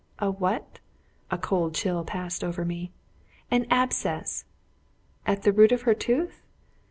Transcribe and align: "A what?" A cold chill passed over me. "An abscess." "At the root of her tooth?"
"A 0.17 0.31
what?" 0.31 0.79
A 1.29 1.37
cold 1.37 1.75
chill 1.75 2.03
passed 2.03 2.43
over 2.43 2.65
me. 2.65 2.91
"An 3.51 3.67
abscess." 3.69 4.45
"At 5.27 5.43
the 5.43 5.53
root 5.53 5.71
of 5.71 5.83
her 5.83 5.93
tooth?" 5.93 6.41